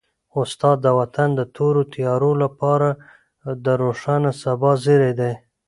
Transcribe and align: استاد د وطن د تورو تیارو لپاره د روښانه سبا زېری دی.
استاد 0.41 0.77
د 0.81 0.87
وطن 0.99 1.29
د 1.35 1.41
تورو 1.55 1.81
تیارو 1.93 2.31
لپاره 2.43 2.89
د 3.65 3.67
روښانه 3.81 4.31
سبا 4.43 4.71
زېری 4.83 5.11
دی. 5.19 5.33